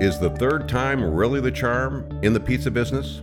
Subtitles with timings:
[0.00, 3.20] Is the third time really the charm in the pizza business?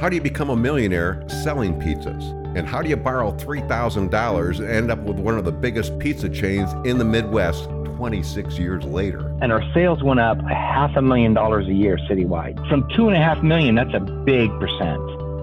[0.00, 2.34] How do you become a millionaire selling pizzas?
[2.56, 6.28] And how do you borrow $3,000 and end up with one of the biggest pizza
[6.28, 9.28] chains in the Midwest 26 years later?
[9.40, 12.56] And our sales went up a half a million dollars a year citywide.
[12.68, 15.00] From two and a half million, that's a big percent.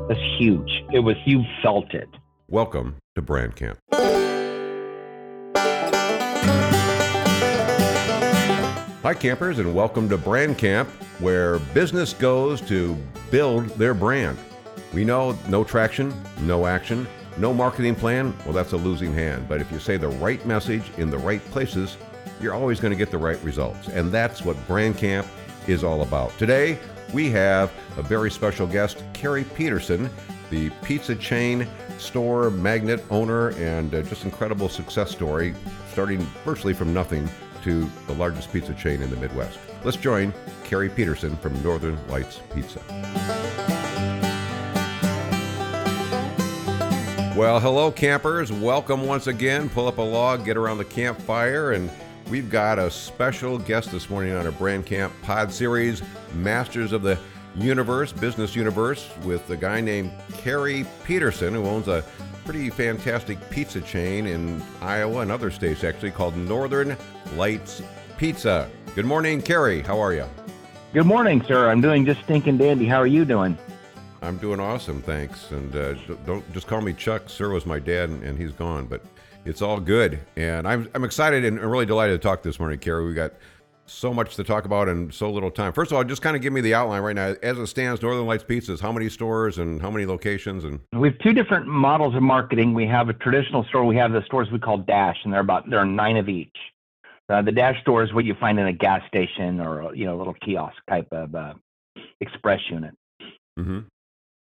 [0.09, 0.83] That's huge.
[0.91, 2.09] It was, you felt it.
[2.49, 3.79] Welcome to Brand Camp.
[9.05, 12.97] Hi, campers, and welcome to Brand Camp, where business goes to
[13.29, 14.35] build their brand.
[14.95, 17.07] We know no traction, no action,
[17.37, 18.35] no marketing plan.
[18.45, 19.47] Well, that's a losing hand.
[19.47, 21.97] But if you say the right message in the right places,
[22.41, 23.89] you're always going to get the right results.
[23.89, 25.27] And that's what Brand Camp
[25.67, 26.35] is all about.
[26.39, 26.79] Today,
[27.13, 30.09] we have a very special guest, Carrie Peterson,
[30.49, 31.67] the pizza chain
[31.99, 35.53] store magnet owner, and uh, just incredible success story,
[35.91, 37.29] starting virtually from nothing
[37.65, 39.57] to the largest pizza chain in the Midwest.
[39.83, 40.31] Let's join
[40.63, 42.79] Carrie Peterson from Northern Lights Pizza.
[47.35, 48.51] Well, hello, campers.
[48.51, 49.67] Welcome once again.
[49.69, 51.89] Pull up a log, get around the campfire, and
[52.29, 56.03] we've got a special guest this morning on our Brand Camp Pod Series,
[56.35, 57.17] Masters of the
[57.55, 62.05] Universe, Business Universe, with a guy named Carrie Peterson, who owns a
[62.45, 66.95] pretty fantastic pizza chain in Iowa and other states, actually, called Northern
[67.35, 67.81] Lights
[68.17, 68.69] Pizza.
[68.93, 69.81] Good morning, Carrie.
[69.81, 70.25] How are you?
[70.93, 71.69] Good morning, sir.
[71.69, 72.85] I'm doing just stinking dandy.
[72.85, 73.57] How are you doing?
[74.21, 75.49] I'm doing awesome, thanks.
[75.49, 77.29] And uh, don't just call me Chuck.
[77.29, 79.03] Sir was my dad, and, and he's gone, but
[79.43, 80.19] it's all good.
[80.35, 83.05] And I'm, I'm excited and really delighted to talk this morning, Carrie.
[83.07, 83.33] We got
[83.85, 85.73] so much to talk about and so little time.
[85.73, 87.35] First of all, just kind of give me the outline right now.
[87.43, 90.63] As it stands, Northern Lights Pizzas, how many stores and how many locations?
[90.63, 92.73] And we have two different models of marketing.
[92.73, 93.85] We have a traditional store.
[93.85, 96.55] We have the stores we call Dash, and they're about there are nine of each.
[97.27, 100.15] Uh, the Dash store is what you find in a gas station or you know
[100.15, 101.53] a little kiosk type of uh,
[102.21, 102.95] express unit.
[103.59, 103.79] Mm-hmm.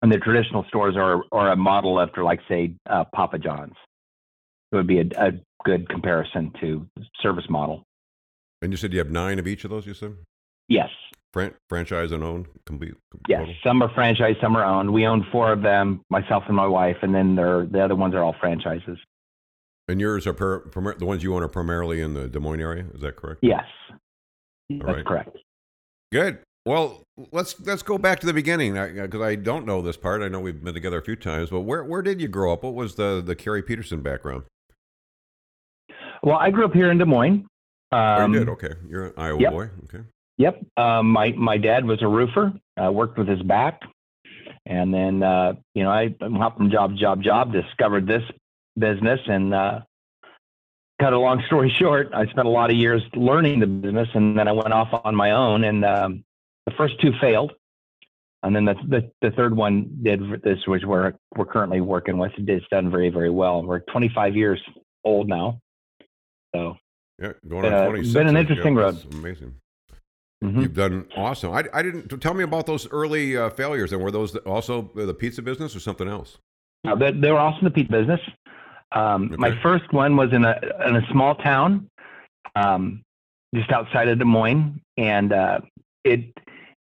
[0.02, 3.76] And the traditional stores are are a model after like say uh, Papa John's.
[4.72, 5.32] It would be a, a
[5.64, 6.86] good comparison to
[7.22, 7.84] service model.
[8.62, 9.86] And you said you have nine of each of those.
[9.86, 10.16] You said
[10.68, 10.88] yes.
[11.32, 12.94] Fran- franchise and owned, complete.
[13.28, 13.54] Yes, total?
[13.64, 14.92] some are franchise, some are owned.
[14.92, 18.22] We own four of them, myself and my wife, and then the other ones are
[18.22, 18.98] all franchises.
[19.88, 22.60] And yours are per, per, the ones you own are primarily in the Des Moines
[22.60, 22.86] area.
[22.94, 23.40] Is that correct?
[23.42, 23.64] Yes,
[24.70, 25.04] all that's right.
[25.04, 25.36] correct.
[26.12, 26.38] Good.
[26.64, 29.98] Well, let's let's go back to the beginning because I, uh, I, don't know this
[29.98, 30.22] part.
[30.22, 32.62] I know we've been together a few times, but where where did you grow up?
[32.62, 34.44] What was the the Carrie Peterson background?
[36.22, 37.46] Well, I grew up here in Des Moines.
[37.94, 38.48] Um, oh, you did?
[38.50, 38.74] Okay.
[38.88, 39.52] You're an Iowa yep.
[39.52, 39.68] boy.
[39.84, 40.04] Okay.
[40.38, 40.64] Yep.
[40.76, 42.52] Um, my my dad was a roofer.
[42.82, 43.82] Uh, worked with his back,
[44.66, 47.52] and then uh, you know I hopped from job job job.
[47.52, 48.22] Discovered this
[48.76, 49.80] business, and uh,
[51.00, 54.36] cut a long story short, I spent a lot of years learning the business, and
[54.36, 55.62] then I went off on my own.
[55.62, 56.24] And um,
[56.66, 57.52] the first two failed,
[58.42, 60.20] and then the, the the third one did.
[60.42, 62.32] This which we're we're currently working with.
[62.38, 63.62] It's done very very well.
[63.62, 64.60] We're 25 years
[65.04, 65.60] old now,
[66.56, 66.74] so
[67.20, 68.14] yeah, going on 26.
[68.14, 68.98] Been an interesting road.
[69.14, 69.54] Amazing.
[70.42, 70.60] Mm-hmm.
[70.60, 71.52] You've done awesome.
[71.52, 73.92] I, I didn't tell me about those early uh, failures.
[73.92, 76.38] And were those also the pizza business or something else?
[76.84, 78.20] No, they, they were also the pizza business.
[78.92, 79.36] Um, okay.
[79.36, 81.88] My first one was in a in a small town,
[82.54, 83.02] um,
[83.54, 85.60] just outside of Des Moines, and uh,
[86.04, 86.26] it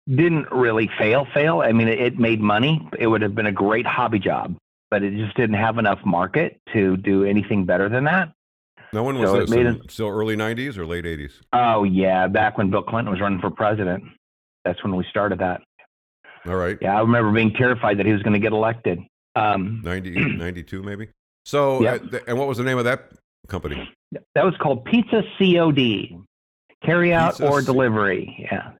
[0.08, 1.26] didn't really fail.
[1.32, 1.62] Fail.
[1.62, 2.86] I mean, it, it made money.
[2.98, 4.56] It would have been a great hobby job,
[4.90, 8.32] but it just didn't have enough market to do anything better than that.
[8.94, 9.50] No one was so this?
[9.50, 11.32] It, still early '90s or late '80s?
[11.52, 14.04] Oh yeah, back when Bill Clinton was running for president.
[14.64, 15.62] That's when we started that.
[16.46, 16.78] All right.
[16.80, 19.00] Yeah, I remember being terrified that he was going to get elected.
[19.34, 21.08] Um, 90, 92 maybe.
[21.44, 22.02] So, yep.
[22.12, 23.10] uh, and what was the name of that
[23.48, 23.90] company?
[24.34, 26.24] That was called Pizza COD,
[26.84, 28.46] carry out Pizza or C- delivery.
[28.50, 28.72] Yeah.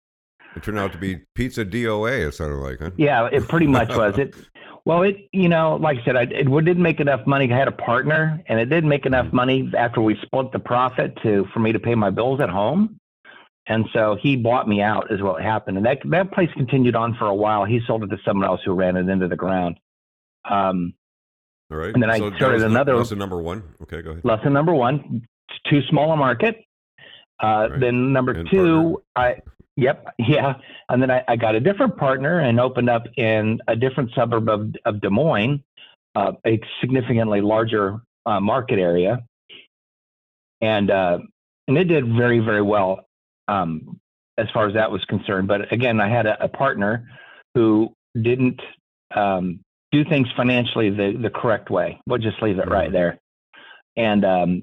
[0.55, 2.29] It turned out to be Pizza DOA.
[2.29, 2.91] It sounded like, huh?
[2.97, 4.17] Yeah, it pretty much was.
[4.19, 4.37] It
[4.84, 7.50] well, it you know, like I said, I, it didn't make enough money.
[7.50, 11.17] I had a partner, and it didn't make enough money after we split the profit
[11.22, 12.99] to for me to pay my bills at home.
[13.67, 15.79] And so he bought me out, is what happened.
[15.79, 17.64] And that that place continued on for a while.
[17.64, 19.79] He sold it to someone else who ran it into the ground.
[20.49, 20.93] Um,
[21.70, 21.94] All right.
[21.94, 23.62] And then so I started another lesson number one.
[23.82, 24.25] Okay, go ahead.
[24.25, 25.26] Lesson number one:
[25.70, 26.56] too small a market.
[27.43, 27.81] Uh, right.
[27.81, 29.41] Then number and two, partner.
[29.41, 30.06] I Yep.
[30.19, 30.55] Yeah.
[30.88, 34.49] And then I, I, got a different partner and opened up in a different suburb
[34.49, 35.62] of, of Des Moines,
[36.15, 39.25] uh, a significantly larger uh, market area.
[40.61, 41.19] And, uh,
[41.69, 43.06] and it did very, very well
[43.49, 43.99] um,
[44.38, 45.49] as far as that was concerned.
[45.49, 47.09] But again, I had a, a partner
[47.55, 48.61] who didn't
[49.15, 49.61] um,
[49.93, 52.00] do things financially the, the correct way.
[52.06, 53.19] We'll just leave it right there.
[53.97, 54.62] And um,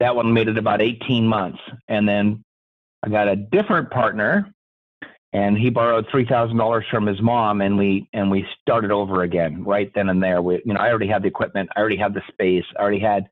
[0.00, 1.58] that one made it about 18 months.
[1.88, 2.42] And then
[3.06, 4.52] I got a different partner
[5.32, 9.22] and he borrowed three thousand dollars from his mom, and we and we started over
[9.22, 10.40] again right then and there.
[10.42, 13.00] We, you know, I already had the equipment, I already had the space, I already
[13.00, 13.28] had,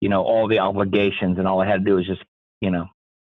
[0.00, 2.22] you know, all the obligations, and all I had to do was just,
[2.60, 2.86] you know,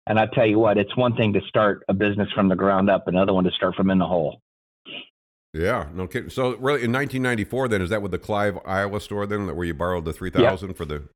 [0.08, 2.90] and I tell you what, it's one thing to start a business from the ground
[2.90, 4.40] up, another one to start from in the hole.
[5.54, 6.30] Yeah, no kidding.
[6.30, 9.74] So really, in 1994, then is that with the Clive, Iowa store then, where you
[9.74, 10.78] borrowed the 3,000 yep.
[10.78, 11.10] for the,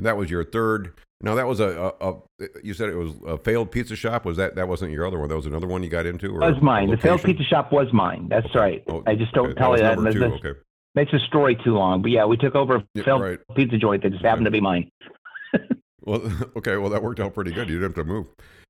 [0.00, 0.94] and that was your third.
[1.20, 4.24] Now that was a, a, a, you said it was a failed pizza shop.
[4.24, 5.28] Was that that wasn't your other one?
[5.28, 6.34] That was another one you got into.
[6.34, 6.90] Or was mine.
[6.90, 8.26] The failed pizza shop was mine.
[8.30, 8.82] That's right.
[8.88, 9.60] Oh, I just don't okay.
[9.60, 10.12] tell that you that.
[10.14, 10.24] Two.
[10.24, 10.58] okay.
[10.94, 12.00] Makes the story too long.
[12.00, 13.38] But yeah, we took over a yeah, failed right.
[13.54, 14.90] pizza joint that just happened to be mine.
[16.00, 16.22] well,
[16.56, 16.78] okay.
[16.78, 17.68] Well, that worked out pretty good.
[17.68, 18.28] You didn't have to move.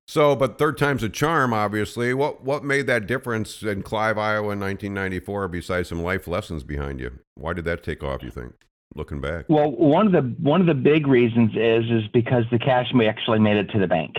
[0.09, 2.13] So, but third time's a charm, obviously.
[2.13, 5.47] What what made that difference in Clive, Iowa, in 1994?
[5.47, 8.25] Besides some life lessons behind you, why did that take off?
[8.25, 8.55] You think,
[8.95, 9.47] looking back?
[9.49, 13.07] Well, one of the one of the big reasons is is because the cash we
[13.07, 14.17] actually made it to the bank.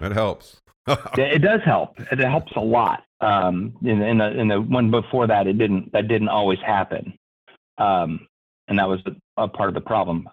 [0.00, 0.60] That helps.
[0.86, 2.00] it does help.
[2.00, 3.04] It helps a lot.
[3.20, 5.92] Um, in, in the in the one before that, it didn't.
[5.92, 7.14] That didn't always happen,
[7.78, 8.26] um,
[8.68, 9.00] and that was
[9.36, 10.28] a part of the problem.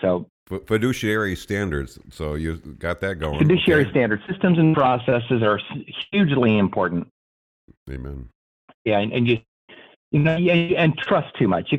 [0.00, 0.26] So
[0.66, 1.98] fiduciary standards.
[2.10, 3.38] So you got that going.
[3.38, 3.90] Fiduciary okay.
[3.90, 5.60] standards, systems and processes are
[6.10, 7.08] hugely important.
[7.90, 8.28] Amen.
[8.84, 9.38] Yeah, and, and you,
[10.10, 11.72] you know, yeah, and trust too much.
[11.72, 11.78] You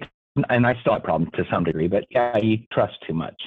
[0.50, 3.42] and I still have problems to some degree, but yeah, you trust too much.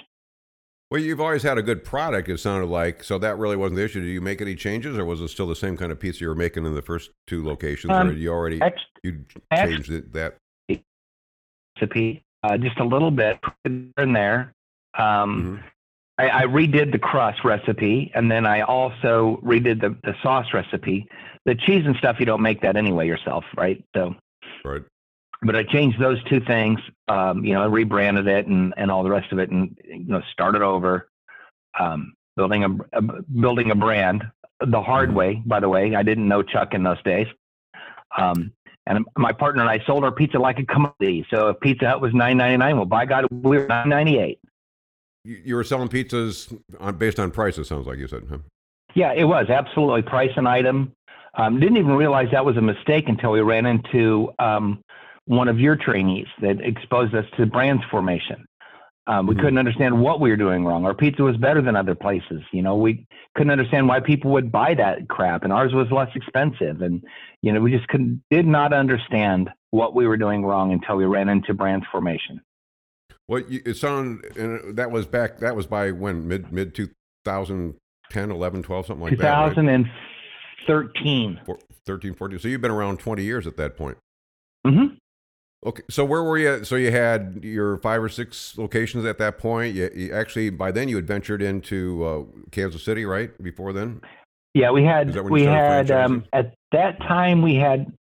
[0.91, 2.31] Well, you've always had a good product.
[2.31, 4.01] It sounded like so that really wasn't the issue.
[4.01, 6.29] Did you make any changes, or was it still the same kind of pizza you
[6.29, 9.25] were making in the first two locations, um, or you already ex- you
[9.55, 10.39] changed it, that
[11.77, 14.55] recipe uh, just a little bit in there?
[14.99, 15.67] Um, mm-hmm.
[16.19, 21.07] I, I, redid the crust recipe, and then I also redid the, the sauce recipe.
[21.45, 23.85] The cheese and stuff, you don't make that anyway yourself, right?
[23.95, 24.15] So,
[24.65, 24.83] right.
[25.43, 29.05] But I changed those two things, um, you know, I rebranded it and, and all
[29.05, 31.09] the rest of it, and you know, started over,
[31.79, 34.25] um, building a, a, building a brand
[34.61, 35.19] the hard mm-hmm.
[35.19, 35.43] way.
[35.47, 37.29] By the way, I didn't know Chuck in those days.
[38.17, 38.53] Um,
[38.87, 41.27] and my partner and I sold our pizza like a commodity.
[41.31, 44.19] So if Pizza Hut was nine ninety nine, well, by God, we were nine ninety
[44.19, 44.41] eight
[45.29, 47.59] you were selling pizzas on, based on price.
[47.59, 48.25] It sounds like you said.
[48.29, 48.39] Huh?
[48.95, 50.93] Yeah, it was absolutely price and item.
[51.35, 54.83] Um, didn't even realize that was a mistake until we ran into um,
[55.29, 58.47] one of your trainees that exposed us to brands formation.
[59.07, 59.43] Um, we mm-hmm.
[59.43, 60.85] couldn't understand what we were doing wrong.
[60.85, 62.43] Our pizza was better than other places.
[62.53, 66.11] You know, we couldn't understand why people would buy that crap, and ours was less
[66.15, 66.83] expensive.
[66.83, 67.03] And
[67.43, 71.05] you know, we just couldn't, did not understand what we were doing wrong until we
[71.05, 72.41] ran into brands formation.
[73.29, 75.39] Well, it sounded that was back.
[75.39, 79.67] That was by when mid mid 2010, 11, 12, something like 2013.
[79.67, 79.89] that.
[80.67, 81.41] 2013.
[81.87, 82.39] 13, 14.
[82.39, 83.97] So you've been around 20 years at that point.
[84.67, 84.95] Mm-hmm.
[85.67, 86.65] Okay, so where were you?
[86.65, 89.75] So you had your five or six locations at that point.
[89.75, 92.23] You, you actually by then you had ventured into uh,
[92.53, 93.31] Kansas City, right?
[93.43, 94.01] Before then.
[94.55, 97.93] Yeah, we had we had um, at that time we had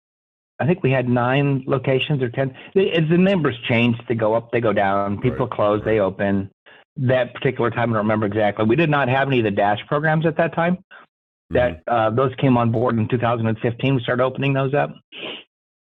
[0.60, 2.54] I think we had nine locations or ten.
[2.76, 5.20] As the numbers change, they go up, they go down.
[5.20, 5.56] People right.
[5.56, 6.50] close, they open.
[6.96, 8.66] That particular time, I don't remember exactly.
[8.66, 10.78] We did not have any of the dash programs at that time.
[11.50, 11.94] That mm-hmm.
[11.94, 13.94] uh, those came on board in 2015.
[13.94, 14.90] We started opening those up.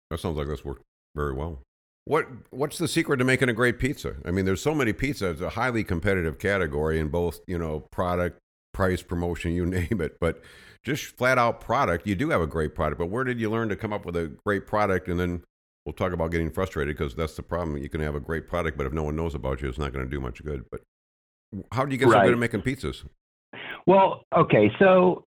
[0.10, 0.84] That sounds like that's worked
[1.16, 1.60] very well.
[2.08, 4.16] What What's the secret to making a great pizza?
[4.24, 5.34] I mean, there's so many pizzas.
[5.34, 8.40] It's a highly competitive category in both, you know, product,
[8.74, 10.18] price, promotion, you name it.
[10.20, 10.42] But
[10.84, 12.98] just flat out product, you do have a great product.
[12.98, 15.10] But where did you learn to come up with a great product?
[15.10, 15.44] And then
[15.86, 17.76] we'll talk about getting frustrated because that's the problem.
[17.78, 19.92] You can have a great product, but if no one knows about you, it's not
[19.92, 20.64] going to do much good.
[20.72, 20.82] But
[21.74, 22.22] how do you get right.
[22.22, 23.04] so good at making pizzas?
[23.86, 25.26] Well, okay, so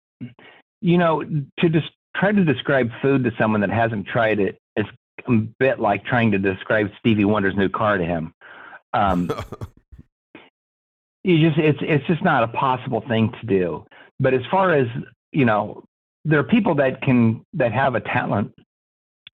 [0.81, 4.59] you know, to just try to describe food to someone that hasn't tried it
[5.27, 8.35] a bit like trying to describe Stevie Wonder's new car to him.
[8.93, 9.31] Um,
[11.25, 13.87] you just it's it's just not a possible thing to do.
[14.21, 14.87] But as far as
[15.33, 15.85] you know,
[16.25, 18.53] there are people that can that have a talent.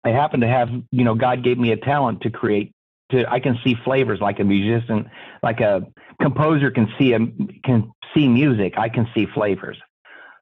[0.03, 2.73] I happen to have, you know, God gave me a talent to create.
[3.11, 5.11] To I can see flavors like a musician,
[5.43, 5.87] like a
[6.23, 7.19] composer can see a
[7.65, 8.75] can see music.
[8.79, 9.77] I can see flavors.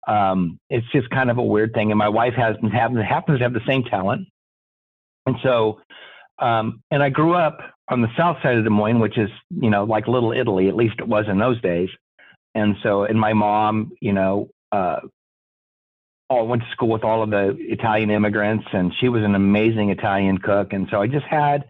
[0.06, 1.90] Um, it's just kind of a weird thing.
[1.90, 4.28] And my wife has happens happens to have the same talent.
[5.28, 5.80] And so,
[6.38, 9.68] um, and I grew up on the south side of Des Moines, which is you
[9.68, 11.90] know like Little Italy, at least it was in those days.
[12.54, 15.00] And so, and my mom, you know, uh,
[16.30, 19.90] all went to school with all of the Italian immigrants, and she was an amazing
[19.90, 20.72] Italian cook.
[20.72, 21.68] And so I just had,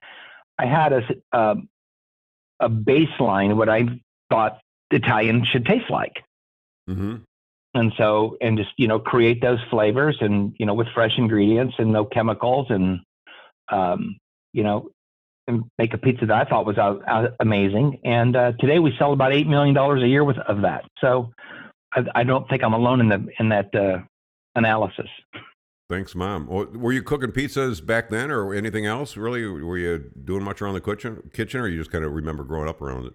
[0.56, 1.56] I had a a,
[2.60, 3.86] a baseline what I
[4.30, 4.60] thought
[4.92, 6.22] Italian should taste like.
[6.88, 7.16] Mm-hmm.
[7.74, 11.74] And so, and just you know, create those flavors, and you know, with fresh ingredients
[11.78, 13.00] and no chemicals, and
[13.70, 14.16] um,
[14.52, 14.90] you know,
[15.46, 18.00] and make a pizza that I thought was uh, uh, amazing.
[18.04, 20.84] And uh, today we sell about eight million dollars a year with of that.
[21.00, 21.32] So
[21.92, 23.98] I, I, don't think I'm alone in the in that uh,
[24.54, 25.08] analysis.
[25.88, 26.46] Thanks, Mom.
[26.46, 29.16] Were you cooking pizzas back then, or anything else?
[29.16, 32.44] Really, were you doing much around the kitchen, kitchen, or you just kind of remember
[32.44, 33.14] growing up around it?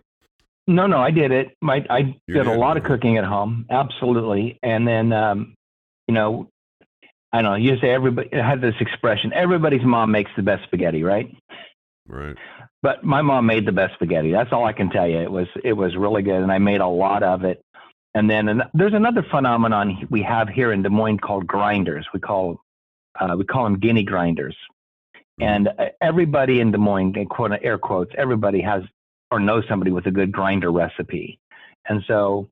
[0.65, 1.55] No, no, I did it.
[1.62, 4.57] My, I did, did, a lot of cooking at home, absolutely.
[4.63, 5.55] And then, um,
[6.07, 6.50] you know,
[7.34, 7.56] I don't know.
[7.58, 11.36] You say everybody had this expression: everybody's mom makes the best spaghetti, right?
[12.08, 12.36] Right.
[12.82, 14.32] But my mom made the best spaghetti.
[14.32, 15.18] That's all I can tell you.
[15.18, 17.62] It was it was really good, and I made a lot of it.
[18.13, 22.08] And then and there's another phenomenon we have here in Des Moines called grinders.
[22.13, 22.62] We call
[23.20, 24.56] uh, we call them guinea grinders.
[25.42, 25.44] Mm-hmm.
[25.44, 28.84] And uh, everybody in Des Moines, quote air quotes, everybody has
[29.32, 31.40] or knows somebody with a good grinder recipe.
[31.90, 32.50] And so,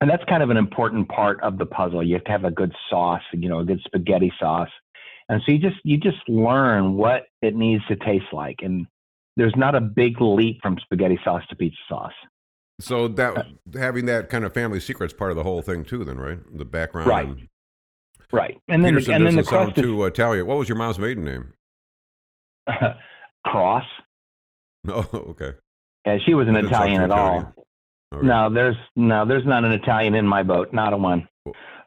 [0.00, 2.02] and that's kind of an important part of the puzzle.
[2.02, 4.70] You have to have a good sauce, you know, a good spaghetti sauce.
[5.28, 8.56] And so you just you just learn what it needs to taste like.
[8.62, 8.86] And
[9.36, 12.12] there's not a big leap from spaghetti sauce to pizza sauce.
[12.80, 13.42] So that uh,
[13.78, 16.38] having that kind of family secret's part of the whole thing too, then, right?
[16.56, 17.26] The background, right?
[17.28, 17.48] And
[18.32, 18.58] right.
[18.68, 20.46] And then, Peterson and then the sound too Italian.
[20.46, 21.52] What was your mom's maiden name?
[23.44, 23.84] Cross.
[24.88, 25.52] Oh, okay.
[26.06, 27.52] Yeah, she was an Italian at all.
[28.12, 28.26] Okay.
[28.26, 31.28] No, there's no, there's not an Italian in my boat, not a one.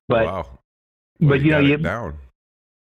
[0.08, 0.60] But wow.
[1.20, 2.18] Well, but you, you know you down.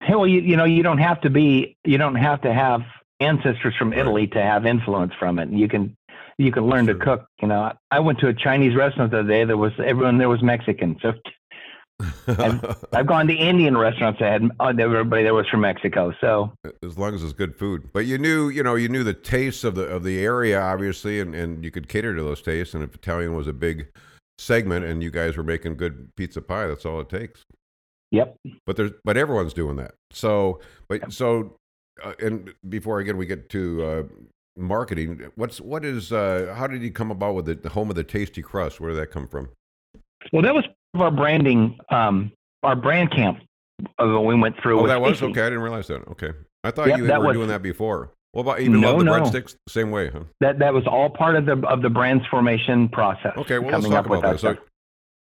[0.07, 2.81] Well, you you know you don't have to be you don't have to have
[3.19, 3.99] ancestors from right.
[3.99, 5.49] Italy to have influence from it.
[5.49, 5.95] You can
[6.37, 6.95] you can learn sure.
[6.95, 7.27] to cook.
[7.41, 9.43] You know, I went to a Chinese restaurant the other day.
[9.45, 10.97] There was everyone there was Mexican.
[11.01, 11.13] So
[12.27, 16.13] I've, I've, gone to Indian restaurants that had uh, everybody that was from Mexico.
[16.21, 16.51] So
[16.83, 19.63] as long as it's good food, but you knew, you know, you knew the tastes
[19.63, 22.73] of the of the area, obviously, and, and you could cater to those tastes.
[22.73, 23.87] And if Italian was a big
[24.37, 27.43] segment, and you guys were making good pizza pie, that's all it takes.
[28.11, 28.37] Yep.
[28.65, 29.95] But there's but everyone's doing that.
[30.11, 31.57] So but so
[32.03, 34.03] uh, and before again we get to uh,
[34.57, 35.31] marketing.
[35.35, 38.03] What's what is uh, how did you come about with the, the home of the
[38.03, 38.79] tasty crust?
[38.79, 39.49] Where did that come from?
[40.33, 42.31] Well, that was part of our branding, um,
[42.63, 43.39] our brand camp
[44.01, 44.81] uh, we went through.
[44.81, 45.41] Oh, that was okay.
[45.41, 46.07] I didn't realize that.
[46.09, 46.31] Okay,
[46.63, 48.11] I thought yep, you were was, doing that before.
[48.31, 49.13] What about even no, love the no.
[49.13, 49.55] breadsticks?
[49.67, 50.23] Same way, huh?
[50.41, 53.33] That that was all part of the of the brand's formation process.
[53.37, 54.39] Okay, well let's talk about that.
[54.41, 54.57] that.
[54.57, 54.57] So,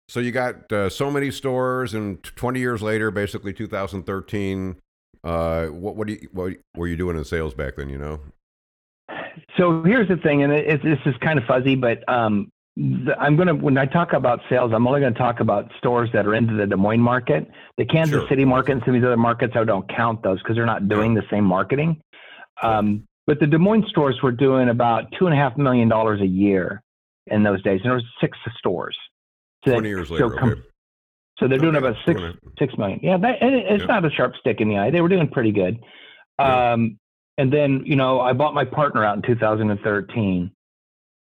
[0.08, 4.76] so you got uh, so many stores, and 20 years later, basically 2013.
[5.24, 7.88] Uh, what what, do you, what were you doing in sales back then?
[7.88, 8.20] You know,
[9.56, 13.14] so here's the thing, and it, it, this is kind of fuzzy, but um, the,
[13.18, 16.10] I'm going to, when I talk about sales, I'm only going to talk about stores
[16.12, 17.50] that are into the Des Moines market.
[17.78, 18.28] The Kansas sure.
[18.28, 20.88] City market and some of these other markets, I don't count those because they're not
[20.88, 22.00] doing the same marketing.
[22.62, 26.20] Um, but the Des Moines stores were doing about two and a half million dollars
[26.20, 26.82] a year
[27.26, 28.96] in those days, and there was six stores.
[29.64, 30.60] So 20 years later, so, okay.
[31.38, 32.20] so they're doing about six
[32.58, 33.00] six million.
[33.02, 33.86] Yeah, that, it's yeah.
[33.86, 34.90] not a sharp stick in the eye.
[34.90, 35.80] They were doing pretty good.
[36.38, 36.72] Yeah.
[36.72, 36.98] Um,
[37.36, 40.52] and then you know I bought my partner out in 2013,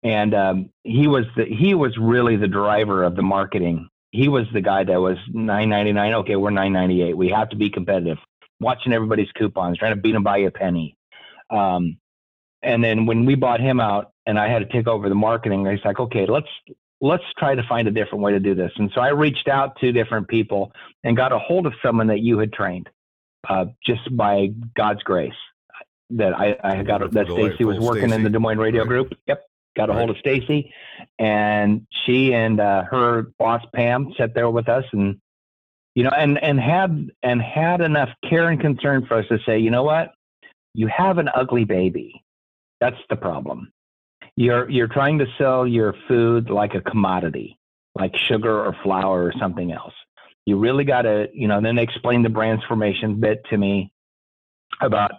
[0.02, 3.88] and um, he was the he was really the driver of the marketing.
[4.10, 6.14] He was the guy that was 9.99.
[6.20, 7.14] Okay, we're 9.98.
[7.14, 8.18] We have to be competitive.
[8.60, 10.96] Watching everybody's coupons, trying to beat them by a penny.
[11.48, 11.96] Um,
[12.62, 15.66] and then when we bought him out, and I had to take over the marketing,
[15.66, 16.46] I was like, okay, let's
[17.00, 18.70] let's try to find a different way to do this.
[18.76, 22.20] And so I reached out to different people and got a hold of someone that
[22.20, 22.88] you had trained,
[23.48, 25.32] uh, just by God's grace
[26.10, 28.14] that I, I got that Stacy was working Stacey.
[28.14, 28.88] in the Des Moines radio right.
[28.88, 29.14] group.
[29.26, 29.42] Yep.
[29.76, 30.72] Got a hold of Stacy
[31.18, 35.18] and she and uh, her boss Pam sat there with us and
[35.94, 39.58] you know and and had and had enough care and concern for us to say,
[39.58, 40.12] you know what?
[40.74, 42.22] You have an ugly baby.
[42.80, 43.72] That's the problem.
[44.36, 47.58] You're you're trying to sell your food like a commodity,
[47.94, 49.94] like sugar or flour or something else.
[50.44, 53.92] You really got to, you know, then explain the transformation bit to me
[54.80, 55.12] about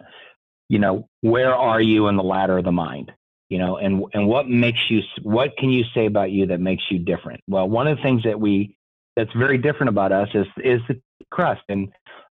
[0.69, 3.11] you know, where are you in the ladder of the mind?
[3.49, 6.83] You know, and and what makes you what can you say about you that makes
[6.89, 7.41] you different?
[7.47, 8.75] Well, one of the things that we
[9.15, 11.61] that's very different about us is is the crust.
[11.69, 11.91] And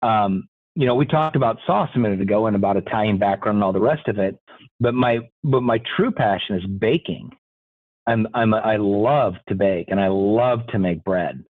[0.03, 3.65] um, you know, we talked about sauce a minute ago and about Italian background and
[3.65, 4.39] all the rest of it.
[4.81, 7.31] But my but my true passion is baking.
[8.07, 11.45] I'm I'm I love to bake and I love to make bread.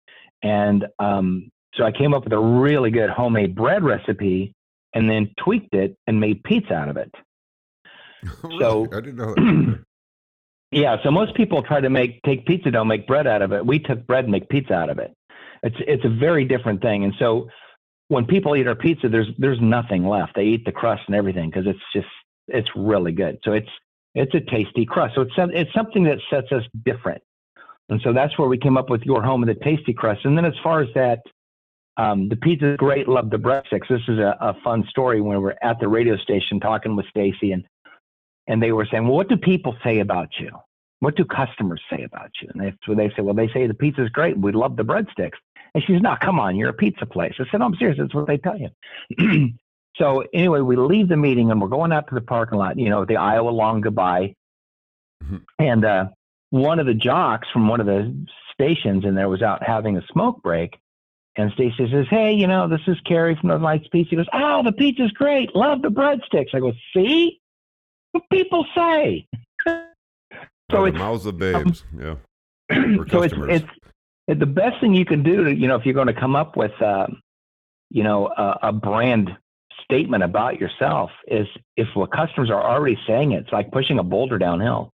[0.44, 4.54] And um, so I came up with a really good homemade bread recipe
[4.94, 7.14] and then tweaked it and made pizza out of it.
[8.44, 8.60] really?
[8.60, 9.84] So I didn't know that.
[10.72, 13.66] yeah, so most people try to make take pizza dough, make bread out of it.
[13.66, 15.14] We took bread and make pizza out of it.
[15.64, 17.04] It's it's a very different thing.
[17.04, 17.50] And so
[18.08, 20.34] when people eat our pizza, there's there's nothing left.
[20.36, 22.08] They eat the crust and everything because it's just
[22.48, 23.40] it's really good.
[23.44, 23.70] So it's
[24.16, 25.16] it's a tasty crust.
[25.16, 27.22] So it's it's something that sets us different.
[27.90, 30.22] And so that's where we came up with your home of the tasty crust.
[30.24, 31.20] And then as far as that
[31.98, 33.08] um, the pizza is great.
[33.08, 33.88] Love the breadsticks.
[33.90, 37.06] This is a, a fun story when we were at the radio station talking with
[37.10, 37.66] Stacy and
[38.52, 40.50] and they were saying, well, what do people say about you?
[41.00, 42.50] What do customers say about you?
[42.54, 44.38] And they, they say, well, they say the pizza is great.
[44.38, 45.38] We love the breadsticks.
[45.74, 47.34] And she's, no, come on, you're a pizza place.
[47.40, 47.98] I said, no, I'm serious.
[47.98, 49.52] That's what they tell you.
[49.96, 52.90] so anyway, we leave the meeting and we're going out to the parking lot, you
[52.90, 54.36] know, the Iowa long goodbye.
[55.24, 55.38] Mm-hmm.
[55.58, 56.06] And uh,
[56.50, 58.14] one of the jocks from one of the
[58.54, 60.78] stations in there was out having a smoke break.
[61.38, 64.10] And Stacy says, Hey, you know, this is Carrie from the Lights Pizza.
[64.10, 65.56] He goes, Oh, the pizza's great.
[65.56, 66.54] Love the breadsticks.
[66.54, 67.41] I go, See?
[68.12, 69.28] What people say.
[69.66, 71.84] so it's mouths of babes.
[71.94, 72.20] Um,
[72.70, 73.06] yeah.
[73.10, 73.66] so it's, it's,
[74.28, 76.36] it's the best thing you can do to, you know, if you're going to come
[76.36, 77.08] up with, uh,
[77.90, 79.30] you know, a, a brand
[79.84, 84.04] statement about yourself is if what customers are already saying it, it's like pushing a
[84.04, 84.91] boulder downhill.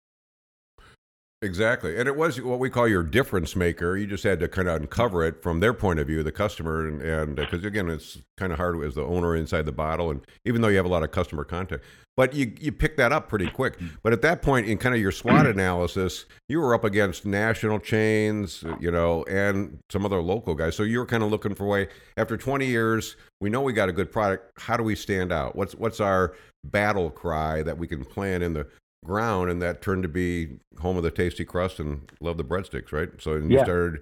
[1.44, 2.00] Exactly.
[2.00, 3.96] And it was what we call your difference maker.
[3.96, 6.88] You just had to kind of uncover it from their point of view, the customer.
[6.88, 10.10] And because, uh, again, it's kind of hard as the owner inside the bottle.
[10.10, 11.84] And even though you have a lot of customer contact,
[12.16, 13.78] but you, you pick that up pretty quick.
[14.02, 17.80] But at that point, in kind of your SWOT analysis, you were up against national
[17.82, 20.76] chains, uh, you know, and some other local guys.
[20.76, 21.88] So you were kind of looking for a way.
[22.18, 24.60] After 20 years, we know we got a good product.
[24.60, 25.56] How do we stand out?
[25.56, 28.66] What's, what's our battle cry that we can plan in the
[29.04, 32.92] ground, and that turned to be home of the tasty crust and love the breadsticks,
[32.92, 33.10] right?
[33.20, 33.64] So you yeah.
[33.64, 34.02] started.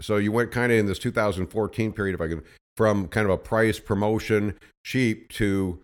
[0.00, 2.42] So you went kind of in this 2014 period, if I can,
[2.76, 5.80] from kind of a price promotion cheap to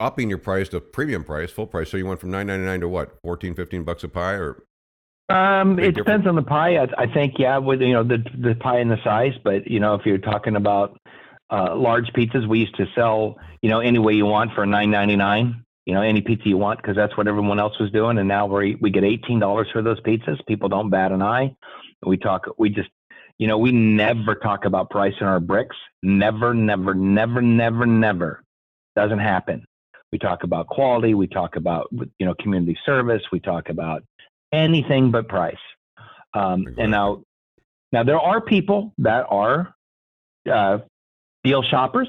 [0.00, 1.90] upping your price to premium price, full price.
[1.90, 4.64] So you went from 9.99 to what, 14, 15 bucks a pie, or
[5.28, 6.76] um, it depends on the pie.
[6.76, 9.34] I, I, think, yeah, with you know the the pie and the size.
[9.44, 10.98] But you know, if you're talking about
[11.50, 15.62] uh, large pizzas, we used to sell you know any way you want for 9.99
[15.86, 18.18] you know, any pizza you want because that's what everyone else was doing.
[18.18, 20.44] And now we we get eighteen dollars for those pizzas.
[20.46, 21.54] People don't bat an eye.
[22.04, 22.46] We talk.
[22.58, 22.90] We just,
[23.38, 25.76] you know, we never talk about price in our bricks.
[26.02, 28.42] Never, never, never, never, never.
[28.96, 29.64] Doesn't happen.
[30.12, 31.14] We talk about quality.
[31.14, 33.22] We talk about you know community service.
[33.32, 34.02] We talk about
[34.52, 35.56] anything but price.
[36.34, 37.22] Um, and now,
[37.92, 39.74] now there are people that are
[40.50, 40.78] uh,
[41.44, 42.08] deal shoppers.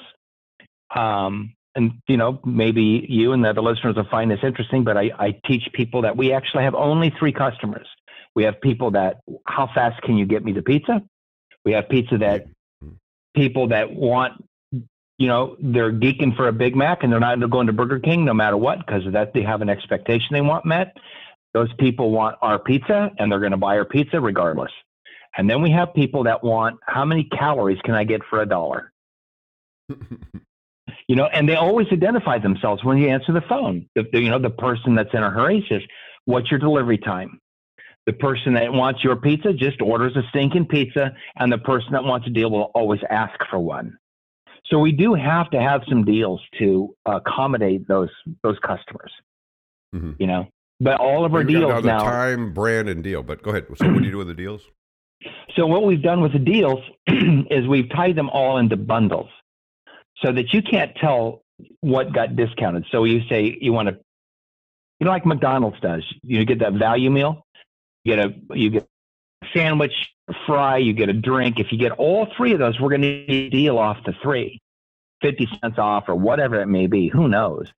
[0.95, 4.97] Um, and you know maybe you and the other listeners will find this interesting but
[4.97, 7.88] I, I teach people that we actually have only three customers.
[8.36, 11.01] We have people that how fast can you get me the pizza?
[11.65, 12.47] We have pizza that
[12.84, 12.95] mm.
[13.36, 14.43] people that want
[15.17, 18.25] you know they're geeking for a big mac and they're not going to burger king
[18.25, 20.97] no matter what because that they have an expectation they want met.
[21.53, 24.71] Those people want our pizza and they're going to buy our pizza regardless.
[25.38, 28.45] And then we have people that want how many calories can i get for a
[28.45, 28.91] dollar
[31.08, 33.88] you know, and they always identify themselves when you answer the phone.
[33.95, 35.82] The, you know, the person that's in a hurry says,
[36.25, 37.39] "What's your delivery time?"
[38.08, 42.04] The person that wants your pizza just orders a stinking pizza, and the person that
[42.04, 43.97] wants a deal will always ask for one.
[44.65, 48.10] So we do have to have some deals to accommodate those
[48.43, 49.12] those customers.
[49.93, 50.13] Mm-hmm.
[50.19, 50.47] You know,
[50.80, 53.21] but all of our deals now, now time, brand, and deal.
[53.23, 53.67] But go ahead.
[53.75, 54.62] So what do you do with the deals?
[55.56, 59.30] So what we've done with the deals is we've tied them all into bundles
[60.21, 61.43] so that you can't tell
[61.81, 62.86] what got discounted.
[62.91, 63.99] So you say you want to,
[64.99, 66.03] you know, like McDonald's does.
[66.23, 67.45] You get that value meal,
[68.03, 68.88] you get a you get
[69.41, 69.93] a sandwich,
[70.29, 71.60] a fry, you get a drink.
[71.60, 74.60] If you get all three of those, we're going to deal off the three,
[75.21, 77.07] 50 cents off or whatever it may be.
[77.07, 77.71] Who knows?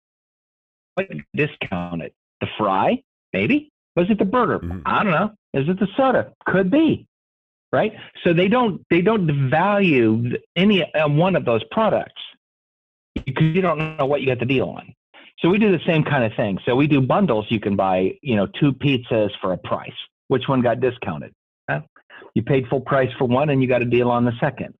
[0.94, 2.12] What discounted?
[2.40, 3.02] The fry,
[3.33, 3.70] maybe.
[3.94, 4.59] Was it the burger?
[4.59, 4.81] Mm-hmm.
[4.85, 5.33] I don't know.
[5.55, 6.33] Is it the soda?
[6.46, 7.07] Could be
[7.72, 7.92] right?
[8.22, 12.20] So they don't they don't devalue any uh, one of those products
[13.14, 14.94] because you don't know what you got the deal on.
[15.40, 16.59] So we do the same kind of thing.
[16.64, 17.46] So we do bundles.
[17.48, 19.92] You can buy you know two pizzas for a price.
[20.29, 21.33] Which one got discounted?
[21.68, 21.81] Huh?
[22.35, 24.75] You paid full price for one, and you got a deal on the second.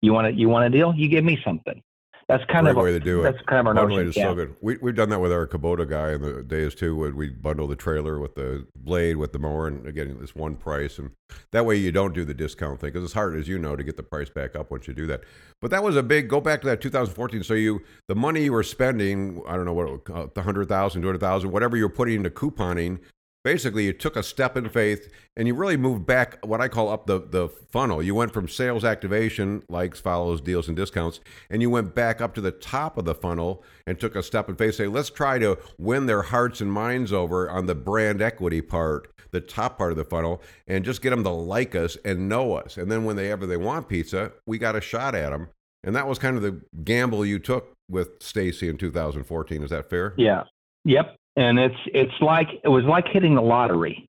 [0.00, 0.94] You want a, you want a deal?
[0.94, 1.82] You give me something.
[2.28, 3.22] That's kind Great of way to do it.
[3.22, 4.08] that's kind of our Bundling notion.
[4.10, 4.30] is yeah.
[4.30, 4.56] so good.
[4.60, 6.96] We we've done that with our Kubota guy in the days too.
[6.96, 10.56] When we bundle the trailer with the blade with the mower, and again, this one
[10.56, 11.12] price, and
[11.52, 13.84] that way you don't do the discount thing because it's hard, as you know, to
[13.84, 15.20] get the price back up once you do that.
[15.62, 16.28] But that was a big.
[16.28, 17.44] Go back to that 2014.
[17.44, 21.08] So you the money you were spending, I don't know what the hundred thousand, two
[21.08, 22.98] hundred thousand, whatever you're putting into couponing
[23.46, 26.88] basically you took a step in faith and you really moved back what I call
[26.88, 28.02] up the, the funnel.
[28.02, 32.34] You went from sales activation, likes, follows, deals, and discounts, and you went back up
[32.34, 34.74] to the top of the funnel and took a step in faith.
[34.74, 39.14] Say, let's try to win their hearts and minds over on the brand equity part,
[39.30, 42.54] the top part of the funnel, and just get them to like us and know
[42.54, 42.76] us.
[42.76, 45.50] And then when they ever they want pizza, we got a shot at them.
[45.84, 49.62] And that was kind of the gamble you took with Stacy in 2014.
[49.62, 50.14] Is that fair?
[50.16, 50.42] Yeah.
[50.84, 54.06] Yep and it's it's like it was like hitting the lottery.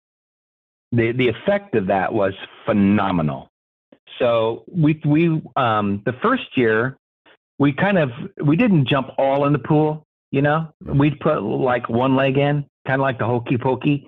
[0.91, 2.33] The the effect of that was
[2.65, 3.49] phenomenal.
[4.19, 6.97] So we we um, the first year
[7.59, 8.11] we kind of
[8.43, 10.69] we didn't jump all in the pool, you know.
[10.83, 10.97] Mm-hmm.
[10.97, 14.07] We'd put like one leg in, kind of like the hokey pokey,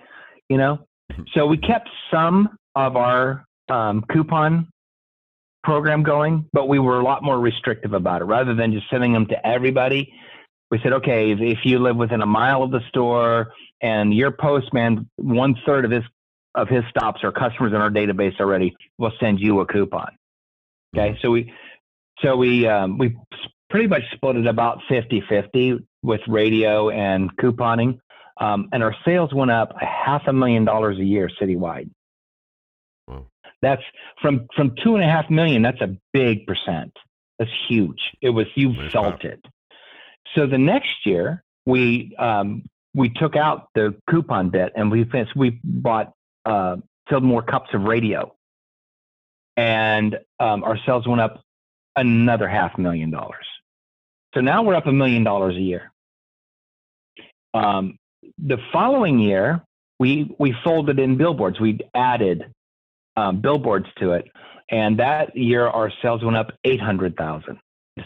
[0.49, 0.79] you know.
[1.11, 1.23] Mm-hmm.
[1.33, 4.67] So we kept some of our um, coupon
[5.63, 8.25] program going, but we were a lot more restrictive about it.
[8.25, 10.13] Rather than just sending them to everybody,
[10.71, 14.31] we said, okay, if, if you live within a mile of the store and your
[14.31, 16.03] postman, one third of his
[16.55, 20.17] of his stops are customers in our database already, we'll send you a coupon.
[20.95, 21.53] Okay, so we
[22.21, 23.15] so we um, we
[23.69, 27.99] pretty much split it about 50-50 with radio and couponing,
[28.41, 31.89] um, and our sales went up a half a million dollars a year citywide.
[33.07, 33.27] Wow.
[33.61, 33.83] That's
[34.21, 35.61] from from two and a half million.
[35.61, 36.93] That's a big percent.
[37.37, 37.99] That's huge.
[38.21, 39.39] It was you nice felt it.
[40.35, 42.63] So the next year we um,
[42.93, 46.13] we took out the coupon bit and we we bought
[46.45, 48.33] uh, filled more cups of radio,
[49.57, 51.41] and um, our sales went up
[51.95, 53.45] another half million dollars.
[54.33, 55.91] So now we're up a million dollars a year.
[57.53, 57.97] Um,
[58.37, 59.63] the following year,
[59.99, 61.59] we we folded in billboards.
[61.59, 62.53] We added
[63.17, 64.29] um, billboards to it,
[64.69, 67.59] and that year our sales went up eight hundred thousand.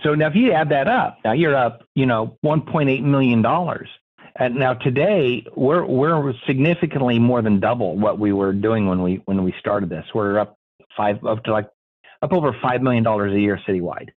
[0.03, 3.03] So now if you add that up, now you're up, you know, one point eight
[3.03, 3.87] million dollars.
[4.35, 9.21] And now today we're we're significantly more than double what we were doing when we
[9.25, 10.05] when we started this.
[10.13, 10.57] We're up
[10.97, 11.69] five up to like
[12.21, 14.09] up over five million dollars a year citywide.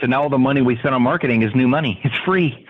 [0.00, 2.00] So now all the money we spend on marketing is new money.
[2.04, 2.66] It's free.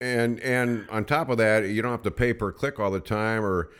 [0.00, 3.00] and and on top of that, you don't have to pay per click all the
[3.00, 3.70] time or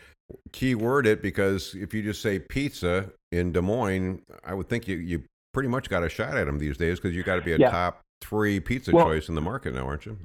[0.52, 4.96] keyword it because if you just say pizza in Des Moines, I would think you
[4.96, 5.22] you
[5.54, 7.58] pretty much got a shot at them these days because you got to be a
[7.58, 7.70] yeah.
[7.70, 10.18] top three pizza well, choice in the market now, aren't you?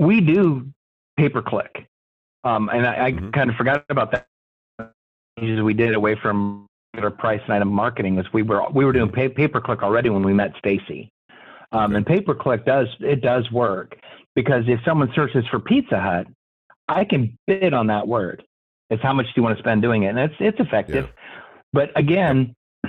[0.00, 0.66] we do
[1.16, 1.86] pay per click,
[2.42, 3.30] um, and I, I mm-hmm.
[3.30, 4.26] kind of forgot about that.
[5.40, 6.66] We did away from
[6.98, 9.82] our price and item marketing was we were we were doing pay, pay per click
[9.82, 11.10] already when we met Stacy,
[11.70, 11.96] um, okay.
[11.96, 13.96] and pay per click does it does work
[14.34, 16.26] because if someone searches for Pizza Hut,
[16.88, 18.42] I can bid on that word.
[18.88, 21.06] It's how much do you want to spend doing it, and it's it's effective.
[21.06, 21.22] Yeah.
[21.72, 22.54] But again,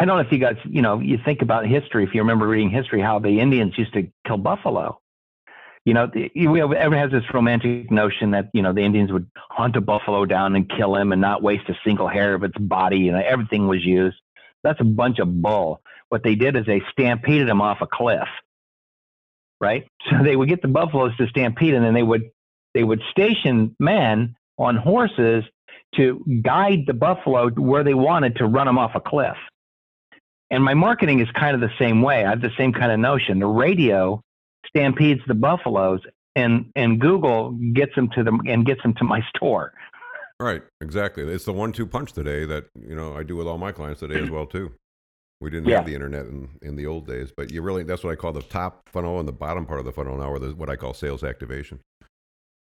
[0.00, 2.04] I don't know if you guys, you know, you think about history.
[2.04, 4.98] If you remember reading history, how the Indians used to kill buffalo
[5.84, 9.76] you know, the, everyone has this romantic notion that you know the Indians would hunt
[9.76, 12.98] a buffalo down and kill him and not waste a single hair of its body.
[12.98, 14.16] You know, everything was used.
[14.62, 15.80] That's a bunch of bull.
[16.10, 18.28] What they did is they stampeded him off a cliff,
[19.60, 19.86] right?
[20.10, 22.30] So they would get the buffaloes to stampede, and then they would
[22.74, 25.44] they would station men on horses
[25.96, 29.36] to guide the buffalo where they wanted to run them off a cliff.
[30.50, 32.24] And my marketing is kind of the same way.
[32.24, 33.38] I have the same kind of notion.
[33.38, 34.22] The radio
[34.66, 36.00] stampedes the buffaloes
[36.36, 39.72] and and Google gets them to them and gets them to my store.
[40.38, 41.24] Right, exactly.
[41.24, 44.20] It's the one-two punch today that you know I do with all my clients today
[44.20, 44.72] as well too.
[45.40, 45.76] We didn't yeah.
[45.76, 48.32] have the internet in, in the old days, but you really that's what I call
[48.32, 50.76] the top funnel and the bottom part of the funnel now, or the, what I
[50.76, 51.80] call sales activation.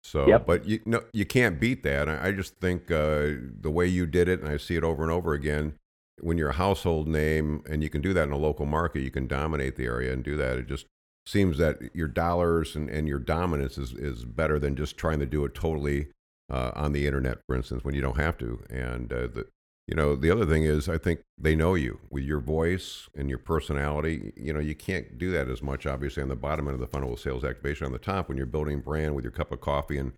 [0.04, 0.46] So, yep.
[0.46, 2.08] but you no, you can't beat that.
[2.08, 5.02] I, I just think uh, the way you did it, and I see it over
[5.02, 5.74] and over again.
[6.20, 9.10] When you're a household name and you can do that in a local market, you
[9.10, 10.58] can dominate the area and do that.
[10.58, 10.86] It just
[11.26, 15.26] seems that your dollars and, and your dominance is, is better than just trying to
[15.26, 16.08] do it totally
[16.50, 18.62] uh, on the internet, for instance, when you don't have to.
[18.70, 19.46] And uh, the,
[19.86, 23.28] you know, the other thing is, I think they know you with your voice and
[23.28, 24.32] your personality.
[24.36, 26.86] You know, you can't do that as much, obviously, on the bottom end of the
[26.86, 27.86] funnel with sales activation.
[27.86, 30.12] On the top, when you're building brand with your cup of coffee and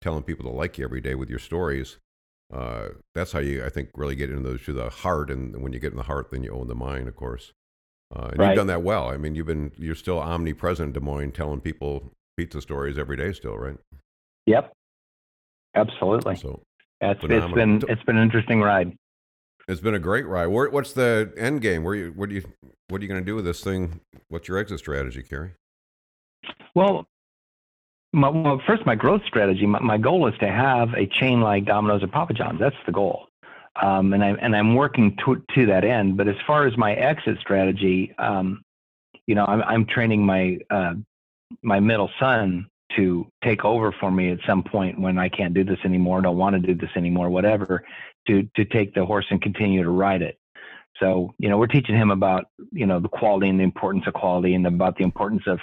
[0.00, 1.98] telling people to like you every day with your stories,
[2.52, 5.30] uh, that's how you, I think, really get into those, to the heart.
[5.30, 7.52] And when you get in the heart, then you own the mind, of course.
[8.14, 8.48] Uh, and right.
[8.48, 9.08] you've done that well.
[9.08, 13.16] I mean, you've been you're still omnipresent in Des Moines, telling people pizza stories every
[13.16, 13.76] day, still, right?
[14.46, 14.72] Yep,
[15.74, 16.36] absolutely.
[16.36, 16.62] So
[17.02, 18.96] it's, it's been it's been an interesting ride.
[19.68, 20.46] It's been a great ride.
[20.46, 21.84] Where, what's the end game?
[21.84, 22.44] Where you what do you
[22.88, 24.00] what are you going to do with this thing?
[24.28, 25.50] What's your exit strategy, Kerry?
[26.74, 27.06] Well,
[28.12, 29.66] my, well, first, my growth strategy.
[29.66, 32.60] My, my goal is to have a chain like Domino's or Papa John's.
[32.60, 33.28] That's the goal
[33.80, 36.16] um, and I and I'm working to to that end.
[36.16, 38.62] But as far as my exit strategy, um,
[39.26, 40.94] you know, I'm I'm training my uh,
[41.62, 45.62] my middle son to take over for me at some point when I can't do
[45.62, 47.84] this anymore, don't want to do this anymore, whatever,
[48.26, 50.38] to to take the horse and continue to ride it.
[50.98, 54.14] So, you know, we're teaching him about, you know, the quality and the importance of
[54.14, 55.60] quality and about the importance of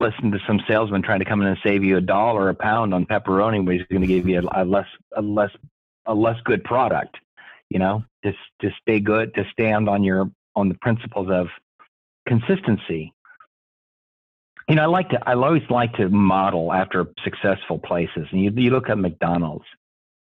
[0.00, 2.94] listen to some salesman trying to come in and save you a dollar a pound
[2.94, 5.50] on pepperoni, but he's going to give you a, a less a less
[6.06, 7.16] a less good product.
[7.70, 11.48] You know, just to stay good, to stand on your on the principles of
[12.26, 13.12] consistency.
[14.68, 15.28] You know, I like to.
[15.28, 19.64] I always like to model after successful places, and you you look at McDonald's.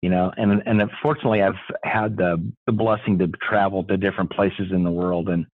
[0.03, 4.73] You know, and and fortunately, I've had the the blessing to travel to different places
[4.73, 5.47] in the world, and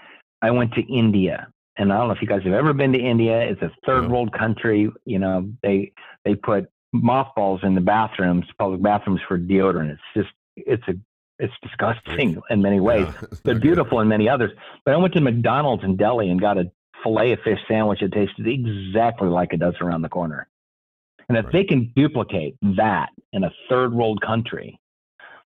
[0.42, 3.00] I went to India, and I don't know if you guys have ever been to
[3.00, 3.42] India.
[3.42, 4.90] It's a third world country.
[5.06, 5.92] You know, they
[6.24, 9.92] they put mothballs in the bathrooms, public bathrooms for deodorant.
[9.92, 10.94] It's just it's a
[11.40, 13.28] It's disgusting in many ways, yeah.
[13.44, 14.52] but beautiful in many others.
[14.86, 16.72] But I went to McDonald's in Delhi and got a
[17.04, 20.48] fillet of fish sandwich that tasted exactly like it does around the corner.
[21.28, 21.54] And if right.
[21.54, 24.80] they can duplicate that in a third world country,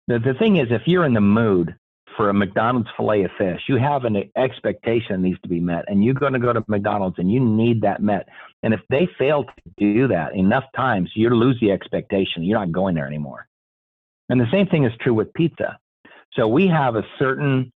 [0.07, 1.75] the, the thing is, if you're in the mood
[2.15, 5.86] for a McDonald's fillet of fish, you have an expectation that needs to be met,
[5.88, 8.28] and you're going to go to McDonald's and you need that met.
[8.63, 12.43] And if they fail to do that enough times, you lose the expectation.
[12.43, 13.47] You're not going there anymore.
[14.30, 15.78] And the same thing is true with pizza.
[16.34, 17.71] So we have a certain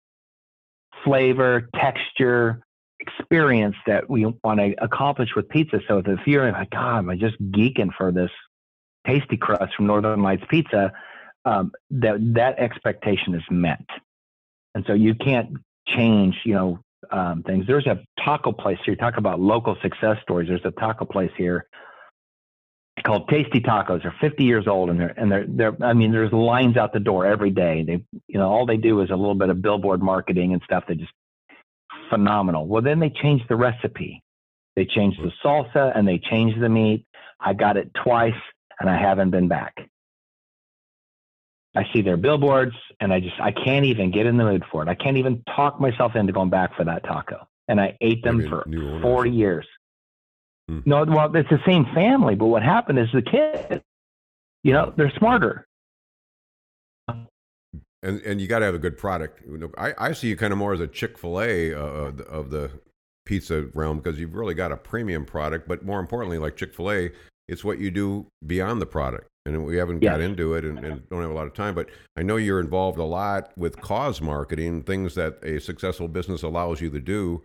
[1.04, 2.60] flavor, texture,
[3.00, 5.80] experience that we want to accomplish with pizza.
[5.86, 8.30] So if you're like, God, am I just geeking for this
[9.06, 10.92] tasty crust from Northern Lights Pizza?
[11.44, 13.84] Um, that that expectation is met,
[14.78, 15.56] and so you can't
[15.88, 16.78] change, you know,
[17.10, 17.66] um, things.
[17.66, 18.94] There's a taco place here.
[18.94, 20.48] Talk about local success stories.
[20.48, 21.66] There's a taco place here
[23.04, 24.04] called Tasty Tacos.
[24.04, 25.76] They're 50 years old, and they're and they're they're.
[25.82, 27.82] I mean, there's lines out the door every day.
[27.82, 30.84] They, you know, all they do is a little bit of billboard marketing and stuff.
[30.86, 31.10] They're just
[32.08, 32.68] phenomenal.
[32.68, 34.22] Well, then they changed the recipe.
[34.76, 37.04] They changed the salsa and they changed the meat.
[37.40, 38.40] I got it twice,
[38.78, 39.74] and I haven't been back.
[41.76, 44.82] I see their billboards, and I just I can't even get in the mood for
[44.82, 44.88] it.
[44.88, 47.46] I can't even talk myself into going back for that taco.
[47.68, 48.64] And I ate them for
[49.02, 49.66] 40 years.
[50.68, 50.80] Hmm.
[50.86, 53.82] No, well, it's the same family, but what happened is the kids,
[54.62, 55.66] you know, they're smarter.
[58.02, 59.42] And and you got to have a good product.
[59.76, 62.70] I, I see you kind of more as a Chick Fil A uh, of the
[63.24, 65.66] pizza realm because you've really got a premium product.
[65.66, 67.10] But more importantly, like Chick Fil A,
[67.48, 69.28] it's what you do beyond the product.
[69.46, 70.12] And we haven't yes.
[70.12, 71.74] got into it and, and, don't have a lot of time.
[71.74, 76.42] But I know you're involved a lot with cause marketing, things that a successful business
[76.42, 77.42] allows you to do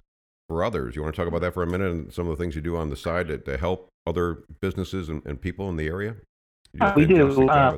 [0.49, 0.95] for others.
[0.95, 2.61] You want to talk about that for a minute and some of the things you
[2.61, 6.15] do on the side to, to help other businesses and, and, people in the area?
[6.81, 7.49] Uh, we do.
[7.49, 7.77] Uh,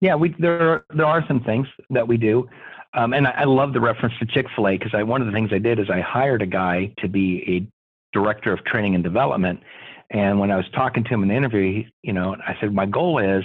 [0.00, 2.48] yeah, we there there are some things that we do,
[2.94, 5.26] um, and I, I, love the reference to Chick Fil A because I one of
[5.26, 8.94] the things I did is I hired a guy to be a director of training
[8.94, 9.60] and development,
[10.10, 12.72] and when I was talking to him in the interview, he, you know, I said
[12.72, 13.44] my goal is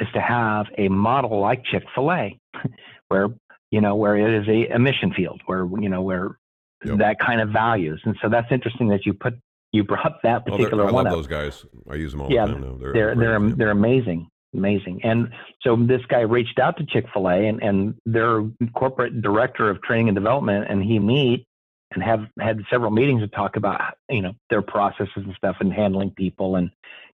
[0.00, 2.38] is to have a model like Chick Fil A,
[3.08, 3.28] where
[3.70, 6.38] you know where it is a, a mission field, where you know where
[6.84, 6.98] yep.
[6.98, 9.34] that kind of values, and so that's interesting that you put
[9.72, 11.12] you brought that particular I one love up.
[11.12, 11.64] those guys.
[11.90, 12.76] I use them all yeah, the time now.
[12.78, 15.00] They're they're they're, they're amazing amazing.
[15.02, 15.30] And
[15.62, 18.44] so this guy reached out to Chick Fil A and, and their
[18.74, 21.46] corporate director of training and development, and he meet
[21.94, 25.72] and have had several meetings to talk about you know their processes and stuff and
[25.72, 26.70] handling people and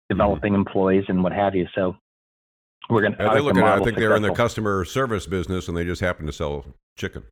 [0.08, 0.60] developing mm-hmm.
[0.66, 1.66] employees and what have you.
[1.74, 1.96] So
[2.90, 3.18] we're going to.
[3.18, 3.64] They look at.
[3.64, 6.64] I think they're in the customer service business and they just happen to sell
[6.96, 7.24] chicken.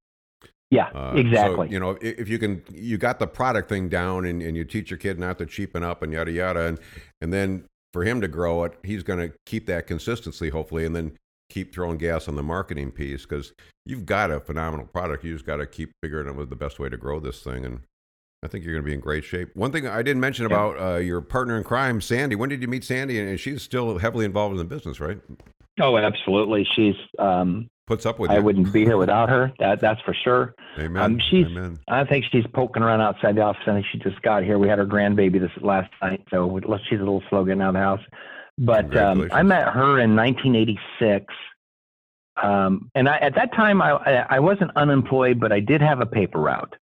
[0.70, 1.68] Yeah, uh, exactly.
[1.68, 4.64] So, you know, if you can, you got the product thing down and, and you
[4.64, 6.78] teach your kid not to cheapen up and yada yada, and
[7.20, 10.94] and then for him to grow it, he's going to keep that consistency, hopefully, and
[10.94, 11.16] then
[11.48, 13.52] keep throwing gas on the marketing piece because
[13.84, 15.24] you've got a phenomenal product.
[15.24, 17.64] You just got to keep figuring out what the best way to grow this thing.
[17.64, 17.80] And
[18.42, 19.50] I think you're going to be in great shape.
[19.54, 20.56] One thing I didn't mention yeah.
[20.56, 22.36] about uh, your partner in crime, Sandy.
[22.36, 23.18] When did you meet Sandy?
[23.18, 25.18] And she's still heavily involved in the business, right?
[25.80, 26.66] Oh, absolutely.
[26.74, 28.30] She's um, puts up with.
[28.30, 28.42] I you.
[28.42, 29.52] wouldn't be here without her.
[29.58, 30.54] That that's for sure.
[30.78, 31.02] Amen.
[31.02, 31.46] Um, she's.
[31.46, 31.78] Amen.
[31.88, 33.62] I think she's poking around outside the office.
[33.66, 34.58] I think she just got here.
[34.58, 37.74] We had her grandbaby this last night, so she's a little slow getting out of
[37.74, 38.00] the house.
[38.58, 41.26] But um, I met her in 1986.
[42.42, 46.06] Um, and I, at that time, I, I wasn't unemployed, but I did have a
[46.06, 46.74] paper route.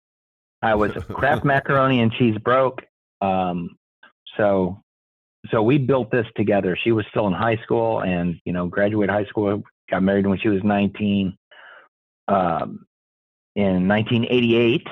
[0.61, 2.81] I was Kraft macaroni and cheese broke.
[3.21, 3.77] Um,
[4.37, 4.81] so,
[5.49, 6.77] so we built this together.
[6.83, 10.39] She was still in high school, and you know, graduated high school, got married when
[10.39, 11.37] she was 19.
[12.27, 12.85] Um,
[13.55, 14.87] in 1988,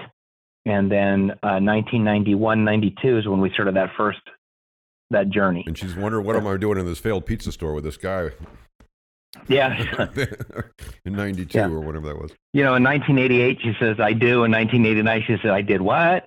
[0.65, 4.19] and then uh, 1991, 92 is when we started that first
[5.11, 5.63] that journey.
[5.67, 8.31] And she's wondering what am I doing in this failed pizza store with this guy?
[9.47, 10.07] Yeah.
[11.05, 11.67] in 92 yeah.
[11.67, 12.31] or whatever that was.
[12.53, 14.43] You know, in 1988, she says, I do.
[14.43, 16.25] In 1989, she said, I did what?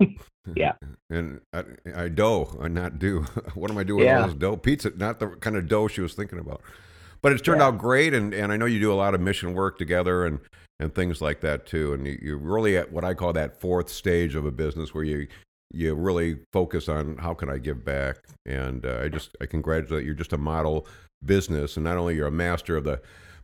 [0.54, 0.72] yeah.
[1.10, 1.64] And I,
[1.94, 3.20] I dough, I not do.
[3.54, 4.16] what am I doing yeah.
[4.16, 4.56] with all this dough?
[4.56, 6.62] Pizza, not the kind of dough she was thinking about.
[7.22, 7.68] But it's turned yeah.
[7.68, 8.14] out great.
[8.14, 10.40] And, and I know you do a lot of mission work together and,
[10.78, 11.94] and things like that too.
[11.94, 15.04] And you, you're really at what I call that fourth stage of a business where
[15.04, 15.28] you,
[15.72, 18.18] you really focus on how can I give back.
[18.46, 20.86] And uh, I just I congratulate you're just a model
[21.24, 23.00] business, and not only you're a master of the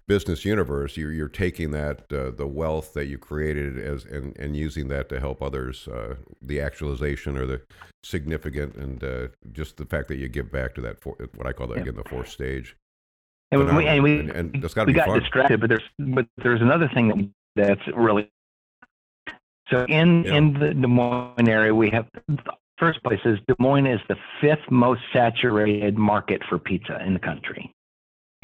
[0.07, 4.57] business universe, you're you're taking that uh, the wealth that you created as and and
[4.57, 5.89] using that to help others.
[5.89, 7.61] Uh, the actualization or the
[8.05, 11.53] significant, and uh, just the fact that you give back to that for, what I
[11.53, 11.83] call that yeah.
[11.83, 12.77] again the fourth stage.
[13.51, 14.53] And we, and we, and, and
[14.87, 15.21] we got fun.
[15.21, 18.31] distracted, but there's but there's another thing that's really
[19.71, 20.35] so in yeah.
[20.35, 22.07] in the Des Moines area, we have
[22.79, 27.21] first place is Des Moines is the fifth most saturated market for pizza in the
[27.21, 27.73] country.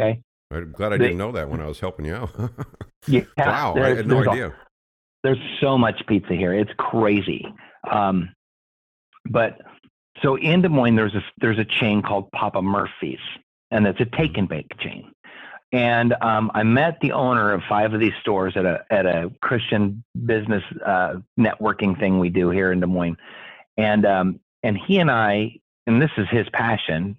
[0.00, 2.30] Okay, I'm glad I didn't know that when I was helping you out.
[3.06, 4.48] yeah, wow, I had no idea.
[4.48, 4.54] A,
[5.22, 7.46] there's so much pizza here; it's crazy.
[7.90, 8.30] Um,
[9.30, 9.60] but
[10.22, 13.18] so in Des Moines, there's a there's a chain called Papa Murphy's,
[13.70, 15.13] and it's a take and bake chain.
[15.74, 19.32] And um, I met the owner of five of these stores at a at a
[19.42, 23.16] Christian business uh, networking thing we do here in Des Moines,
[23.76, 25.58] and um, and he and I,
[25.88, 27.18] and this is his passion.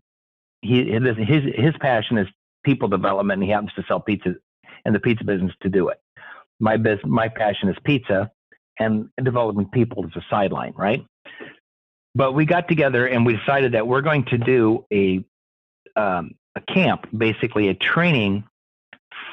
[0.62, 2.30] He his his passion is
[2.64, 4.36] people development, and he happens to sell pizza
[4.86, 6.00] in the pizza business to do it.
[6.62, 8.32] My business, my passion is pizza,
[8.80, 11.06] and developing people is a sideline, right?
[12.16, 15.26] But we got together and we decided that we're going to do a
[15.98, 18.44] um, a camp, basically a training,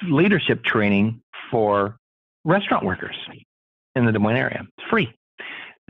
[0.09, 1.97] leadership training for
[2.45, 3.17] restaurant workers
[3.95, 4.67] in the Des Moines area.
[4.79, 5.13] It's free.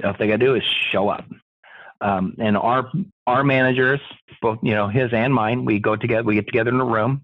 [0.04, 1.24] All they got to do is show up.
[2.00, 2.90] Um, and our
[3.26, 4.00] our managers,
[4.40, 6.24] both you know his and mine, we go together.
[6.24, 7.22] We get together in a room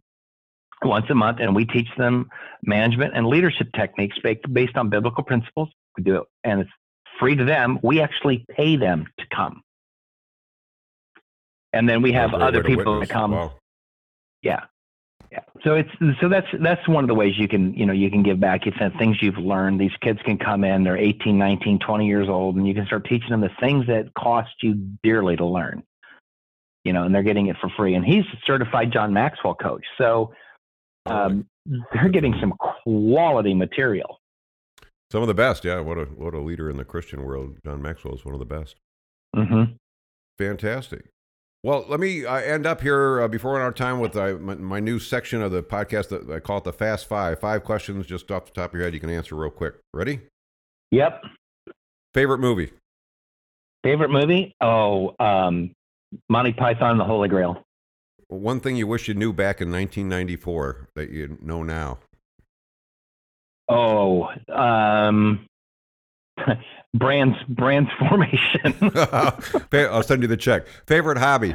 [0.84, 2.28] once a month, and we teach them
[2.62, 4.16] management and leadership techniques
[4.52, 5.68] based on biblical principles.
[5.96, 6.70] We do it, and it's
[7.18, 7.80] free to them.
[7.82, 9.62] We actually pay them to come,
[11.72, 13.32] and then we have other people that come.
[13.32, 13.54] Wow.
[14.42, 14.64] Yeah.
[15.30, 15.40] Yeah.
[15.62, 18.22] So it's so that's that's one of the ways you can you know you can
[18.22, 18.66] give back.
[18.66, 19.78] It's things you've learned.
[19.78, 23.06] These kids can come in, they're 18, 19, 20 years old, and you can start
[23.06, 25.82] teaching them the things that cost you dearly to learn.
[26.84, 27.94] You know, and they're getting it for free.
[27.94, 30.32] And he's a certified John Maxwell coach, so
[31.04, 31.46] um,
[31.92, 34.20] they're getting some quality material.
[35.10, 35.80] Some of the best, yeah.
[35.80, 37.58] What a what a leader in the Christian world.
[37.64, 38.76] John Maxwell is one of the best.
[39.34, 39.74] Mm-hmm.
[40.38, 41.06] Fantastic.
[41.68, 44.80] Well, let me uh, end up here uh, before our time with uh, my, my,
[44.80, 47.40] new section of the podcast that I call it the Fast Five.
[47.40, 49.74] Five questions just off the top of your head you can answer real quick.
[49.92, 50.20] Ready?
[50.92, 51.22] Yep.
[52.14, 52.72] Favorite movie?
[53.84, 54.54] Favorite movie?
[54.62, 55.72] Oh, um,
[56.30, 57.62] Monty Python and the Holy Grail.
[58.28, 61.98] One thing you wish you knew back in 1994 that you know now.
[63.68, 65.44] Oh, um,
[66.94, 68.74] brands brands formation.
[69.72, 70.66] I'll send you the check.
[70.86, 71.54] Favorite hobby?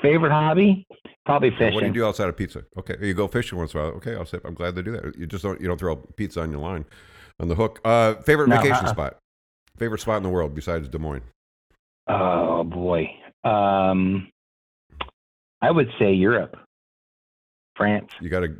[0.00, 0.86] Favorite hobby?
[1.24, 1.74] Probably fishing.
[1.74, 2.64] What do you do outside of pizza?
[2.76, 3.92] Okay, you go fishing once in a while.
[3.94, 5.16] Okay, I'll say I'm glad to do that.
[5.16, 6.84] You just don't you don't throw pizza on your line,
[7.38, 7.80] on the hook.
[7.84, 8.92] Uh, favorite no, vacation uh-uh.
[8.92, 9.18] spot?
[9.78, 11.22] Favorite spot in the world besides Des Moines?
[12.08, 13.08] Oh boy,
[13.44, 14.28] um,
[15.60, 16.56] I would say Europe,
[17.76, 18.10] France.
[18.20, 18.56] You got to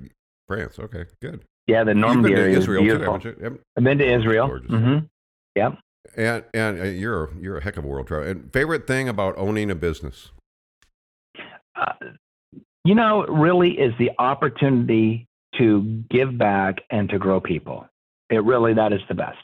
[0.47, 0.79] France.
[0.79, 1.45] Okay, good.
[1.67, 3.21] Yeah, the Normandy area Israel is beautiful.
[3.21, 3.61] Too.
[3.77, 4.49] I've been to Israel.
[4.49, 5.07] Mm-hmm.
[5.55, 5.79] Yep.
[6.17, 8.31] And and uh, you're you're a heck of a world traveler.
[8.31, 10.33] And favorite thing about owning a business?
[11.77, 11.93] Uh,
[12.85, 15.27] you know, really is the opportunity
[15.59, 17.87] to give back and to grow people.
[18.31, 19.39] It really that is the best.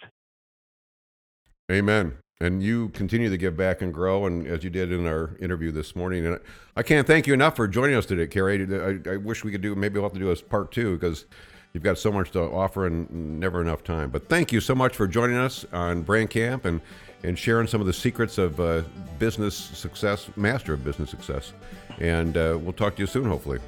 [1.71, 2.17] Amen.
[2.41, 5.73] And you continue to give back and grow, and as you did in our interview
[5.73, 6.25] this morning.
[6.25, 6.39] And
[6.77, 9.03] I can't thank you enough for joining us today, Carrie.
[9.07, 11.27] I, I wish we could do maybe we'll have to do a part two because
[11.73, 14.11] you've got so much to offer and never enough time.
[14.11, 16.81] But thank you so much for joining us on Brand Camp and,
[17.23, 18.83] and sharing some of the secrets of uh,
[19.19, 21.53] business success, master of business success.
[21.99, 23.59] And uh, we'll talk to you soon, hopefully.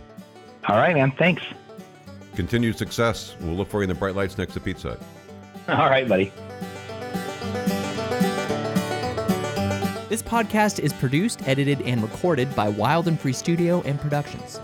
[0.68, 1.10] All right, man.
[1.12, 1.42] Thanks.
[2.34, 3.36] Continued success.
[3.40, 4.98] We'll look for you in the bright lights next to Pizza
[5.68, 6.32] All right, buddy.
[10.08, 14.58] This podcast is produced, edited, and recorded by Wild and Free Studio and Productions.